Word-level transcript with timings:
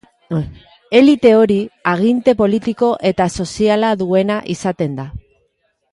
Elite 0.99 1.33
hori 1.41 1.57
aginte 1.91 2.35
politiko 2.41 2.91
eta 3.13 3.27
soziala 3.41 3.95
duena 4.03 4.39
izaten 4.55 5.01
da. 5.03 5.11